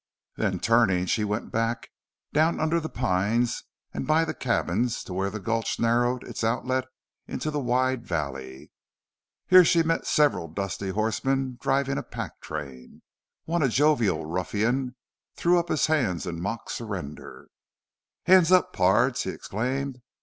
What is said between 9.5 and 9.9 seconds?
she